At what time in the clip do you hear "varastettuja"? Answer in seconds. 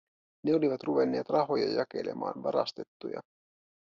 2.43-3.21